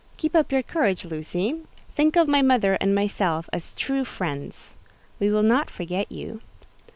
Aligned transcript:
"Keep 0.17 0.35
up 0.35 0.51
your 0.51 0.63
courage, 0.63 1.05
Lucy. 1.05 1.61
Think 1.93 2.15
of 2.15 2.27
my 2.27 2.41
mother 2.41 2.73
and 2.81 2.95
myself 2.95 3.47
as 3.53 3.75
true 3.75 4.03
friends. 4.03 4.75
We 5.19 5.29
will 5.29 5.43
not 5.43 5.69
forget 5.69 6.11
you." 6.11 6.41